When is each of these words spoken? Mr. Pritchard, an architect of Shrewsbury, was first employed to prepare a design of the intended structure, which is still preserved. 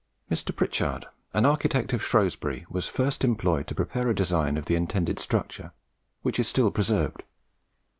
Mr. 0.31 0.55
Pritchard, 0.55 1.05
an 1.31 1.45
architect 1.45 1.93
of 1.93 2.01
Shrewsbury, 2.03 2.65
was 2.71 2.87
first 2.87 3.23
employed 3.23 3.67
to 3.67 3.75
prepare 3.75 4.09
a 4.09 4.15
design 4.15 4.57
of 4.57 4.65
the 4.65 4.73
intended 4.73 5.19
structure, 5.19 5.73
which 6.23 6.39
is 6.39 6.47
still 6.47 6.71
preserved. 6.71 7.21